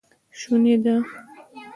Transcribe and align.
شونی 0.39 0.75
دی 0.83 0.95